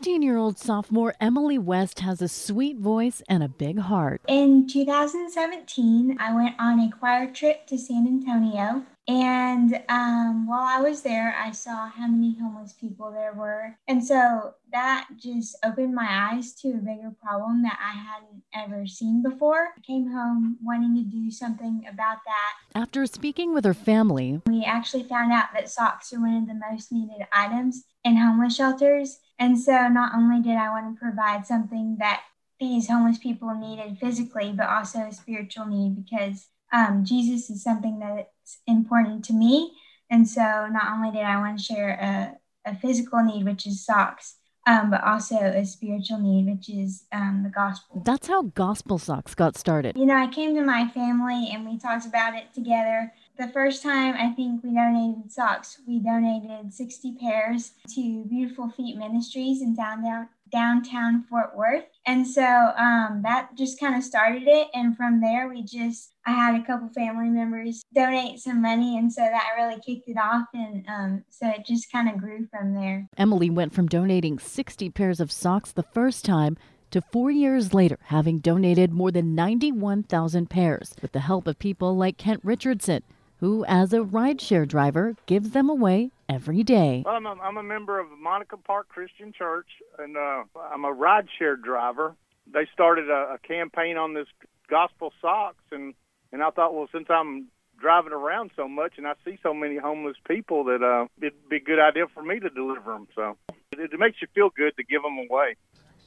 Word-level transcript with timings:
15 0.00 0.22
year 0.22 0.38
old 0.38 0.58
sophomore 0.58 1.14
Emily 1.20 1.58
West 1.58 2.00
has 2.00 2.22
a 2.22 2.28
sweet 2.28 2.78
voice 2.78 3.22
and 3.28 3.42
a 3.42 3.48
big 3.48 3.78
heart. 3.78 4.22
In 4.28 4.66
2017, 4.66 6.16
I 6.18 6.34
went 6.34 6.54
on 6.58 6.80
a 6.80 6.90
choir 6.90 7.30
trip 7.30 7.66
to 7.66 7.76
San 7.76 8.06
Antonio. 8.06 8.82
And 9.06 9.82
um, 9.90 10.46
while 10.46 10.62
I 10.62 10.80
was 10.80 11.02
there, 11.02 11.34
I 11.36 11.50
saw 11.50 11.90
how 11.90 12.06
many 12.06 12.34
homeless 12.40 12.72
people 12.72 13.10
there 13.10 13.34
were. 13.34 13.76
And 13.88 14.02
so 14.02 14.54
that 14.72 15.08
just 15.18 15.56
opened 15.62 15.94
my 15.94 16.30
eyes 16.32 16.54
to 16.62 16.68
a 16.68 16.74
bigger 16.76 17.12
problem 17.22 17.62
that 17.62 17.78
I 17.78 17.92
hadn't 17.92 18.42
ever 18.54 18.86
seen 18.86 19.22
before. 19.22 19.68
I 19.76 19.80
came 19.82 20.10
home 20.10 20.56
wanting 20.62 20.94
to 20.94 21.02
do 21.02 21.30
something 21.30 21.84
about 21.86 22.18
that. 22.24 22.80
After 22.80 23.04
speaking 23.04 23.52
with 23.52 23.66
her 23.66 23.74
family, 23.74 24.40
we 24.46 24.64
actually 24.64 25.02
found 25.02 25.30
out 25.30 25.52
that 25.52 25.68
socks 25.68 26.12
are 26.14 26.20
one 26.20 26.36
of 26.36 26.46
the 26.46 26.60
most 26.70 26.90
needed 26.90 27.26
items 27.32 27.84
in 28.04 28.16
homeless 28.16 28.56
shelters. 28.56 29.18
And 29.40 29.58
so 29.58 29.88
not 29.88 30.14
only 30.14 30.42
did 30.42 30.56
I 30.56 30.68
want 30.68 30.94
to 30.94 31.00
provide 31.00 31.46
something 31.46 31.96
that 31.98 32.20
these 32.60 32.88
homeless 32.88 33.16
people 33.16 33.54
needed 33.54 33.98
physically, 33.98 34.52
but 34.54 34.68
also 34.68 34.98
a 34.98 35.12
spiritual 35.12 35.64
need 35.64 36.04
because 36.04 36.48
um, 36.72 37.04
Jesus 37.06 37.48
is 37.48 37.64
something 37.64 37.98
that's 37.98 38.58
important 38.66 39.24
to 39.24 39.32
me. 39.32 39.72
And 40.10 40.28
so 40.28 40.68
not 40.70 40.92
only 40.92 41.10
did 41.10 41.24
I 41.24 41.38
want 41.38 41.58
to 41.58 41.64
share 41.64 42.38
a, 42.66 42.70
a 42.70 42.76
physical 42.76 43.24
need, 43.24 43.46
which 43.46 43.66
is 43.66 43.84
socks, 43.84 44.36
um, 44.66 44.90
but 44.90 45.02
also 45.02 45.36
a 45.36 45.64
spiritual 45.64 46.18
need, 46.18 46.46
which 46.46 46.68
is 46.68 47.04
um, 47.10 47.40
the 47.42 47.48
gospel. 47.48 48.02
That's 48.04 48.28
how 48.28 48.42
Gospel 48.42 48.98
Socks 48.98 49.34
got 49.34 49.56
started. 49.56 49.96
You 49.96 50.04
know, 50.04 50.16
I 50.16 50.26
came 50.26 50.54
to 50.54 50.62
my 50.62 50.86
family 50.88 51.50
and 51.52 51.64
we 51.64 51.78
talked 51.78 52.06
about 52.06 52.34
it 52.34 52.52
together. 52.54 53.12
The 53.40 53.48
first 53.48 53.82
time 53.82 54.16
I 54.18 54.34
think 54.34 54.62
we 54.62 54.74
donated 54.74 55.32
socks, 55.32 55.80
we 55.88 55.98
donated 55.98 56.74
60 56.74 57.16
pairs 57.18 57.72
to 57.94 58.26
Beautiful 58.28 58.68
Feet 58.68 58.98
Ministries 58.98 59.62
in 59.62 59.74
downtown, 59.74 60.28
downtown 60.52 61.22
Fort 61.22 61.56
Worth. 61.56 61.86
And 62.04 62.28
so 62.28 62.44
um, 62.44 63.22
that 63.24 63.56
just 63.56 63.80
kind 63.80 63.94
of 63.94 64.04
started 64.04 64.42
it. 64.44 64.68
And 64.74 64.94
from 64.94 65.22
there, 65.22 65.48
we 65.48 65.62
just, 65.62 66.12
I 66.26 66.32
had 66.32 66.54
a 66.54 66.62
couple 66.66 66.90
family 66.90 67.30
members 67.30 67.82
donate 67.94 68.40
some 68.40 68.60
money. 68.60 68.98
And 68.98 69.10
so 69.10 69.22
that 69.22 69.54
really 69.56 69.80
kicked 69.80 70.10
it 70.10 70.18
off. 70.18 70.44
And 70.52 70.84
um, 70.86 71.24
so 71.30 71.48
it 71.48 71.64
just 71.64 71.90
kind 71.90 72.10
of 72.10 72.18
grew 72.18 72.46
from 72.50 72.74
there. 72.74 73.08
Emily 73.16 73.48
went 73.48 73.72
from 73.72 73.88
donating 73.88 74.38
60 74.38 74.90
pairs 74.90 75.18
of 75.18 75.32
socks 75.32 75.72
the 75.72 75.82
first 75.94 76.26
time 76.26 76.58
to 76.90 77.00
four 77.00 77.30
years 77.30 77.72
later 77.72 77.98
having 78.02 78.38
donated 78.38 78.92
more 78.92 79.10
than 79.10 79.34
91,000 79.34 80.50
pairs 80.50 80.94
with 81.00 81.12
the 81.12 81.20
help 81.20 81.46
of 81.46 81.58
people 81.58 81.96
like 81.96 82.18
Kent 82.18 82.40
Richardson, 82.44 83.02
who, 83.40 83.64
as 83.66 83.92
a 83.92 83.98
rideshare 83.98 84.68
driver, 84.68 85.16
gives 85.26 85.50
them 85.50 85.68
away 85.68 86.10
every 86.28 86.62
day. 86.62 87.02
Well, 87.04 87.16
I'm, 87.16 87.26
a, 87.26 87.36
I'm 87.42 87.56
a 87.56 87.62
member 87.62 87.98
of 87.98 88.06
Monica 88.18 88.56
Park 88.56 88.88
Christian 88.88 89.32
Church, 89.32 89.68
and 89.98 90.16
uh, 90.16 90.44
I'm 90.72 90.84
a 90.84 90.94
rideshare 90.94 91.60
driver. 91.60 92.14
They 92.52 92.68
started 92.72 93.10
a, 93.10 93.34
a 93.34 93.38
campaign 93.38 93.96
on 93.96 94.14
this 94.14 94.28
gospel 94.68 95.12
socks, 95.20 95.64
and 95.72 95.94
and 96.32 96.42
I 96.42 96.50
thought, 96.50 96.74
well, 96.74 96.88
since 96.92 97.06
I'm 97.10 97.48
driving 97.80 98.12
around 98.12 98.50
so 98.54 98.68
much 98.68 98.92
and 98.98 99.06
I 99.06 99.14
see 99.24 99.38
so 99.42 99.52
many 99.52 99.78
homeless 99.78 100.16
people, 100.28 100.64
that 100.64 100.82
uh, 100.82 101.06
it'd 101.20 101.48
be 101.48 101.56
a 101.56 101.60
good 101.60 101.80
idea 101.80 102.06
for 102.12 102.22
me 102.22 102.38
to 102.38 102.50
deliver 102.50 102.92
them. 102.92 103.08
So 103.16 103.36
it, 103.72 103.80
it 103.92 103.98
makes 103.98 104.18
you 104.20 104.28
feel 104.34 104.50
good 104.50 104.76
to 104.76 104.84
give 104.84 105.02
them 105.02 105.18
away. 105.28 105.56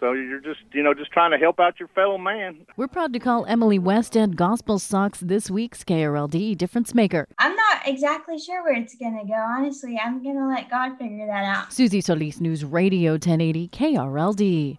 So 0.00 0.12
you're 0.12 0.40
just, 0.40 0.60
you 0.72 0.82
know, 0.82 0.94
just 0.94 1.10
trying 1.10 1.32
to 1.32 1.38
help 1.38 1.58
out 1.58 1.80
your 1.80 1.88
fellow 1.88 2.18
man. 2.18 2.66
We're 2.76 2.88
proud 2.88 3.12
to 3.14 3.18
call 3.18 3.44
Emily 3.46 3.78
West 3.78 4.16
and 4.16 4.36
Gospel 4.36 4.78
Socks 4.78 5.20
this 5.20 5.50
week's 5.50 5.82
KRLD 5.84 6.56
difference 6.56 6.94
maker. 6.94 7.26
I'm 7.38 7.56
not 7.56 7.86
exactly 7.86 8.38
sure 8.38 8.62
where 8.62 8.74
it's 8.74 8.94
going 8.94 9.18
to 9.18 9.26
go. 9.26 9.34
Honestly, 9.34 10.00
I'm 10.02 10.22
going 10.22 10.36
to 10.36 10.46
let 10.46 10.70
God 10.70 10.98
figure 10.98 11.26
that 11.26 11.44
out. 11.44 11.72
Susie 11.72 12.00
Solis 12.00 12.40
News 12.40 12.64
Radio 12.64 13.12
1080 13.12 13.68
KRLD. 13.68 14.78